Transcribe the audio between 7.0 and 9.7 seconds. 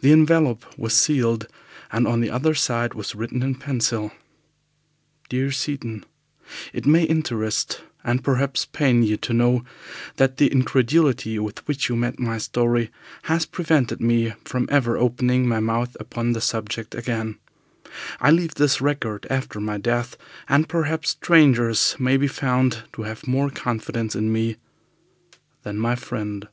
interest, and perhaps pain you, to know